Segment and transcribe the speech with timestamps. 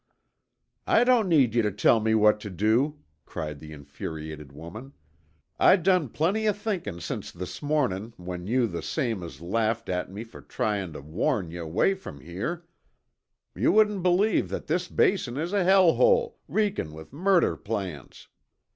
[0.87, 4.93] "I don't need you tuh tell me what tuh do," cried the infuriated woman.
[5.59, 10.09] "I done plenty of thinkin' since this mornin' when you the same as laughed at
[10.11, 12.65] me fer tryin' tuh warn yuh away from here.
[13.53, 18.27] Yuh wouldn't believe that this Basin is a hellhole, reekin' with murder plans.